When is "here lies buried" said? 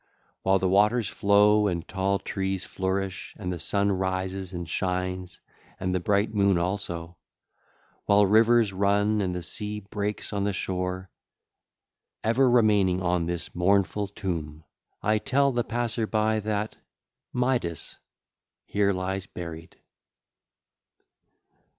18.65-19.77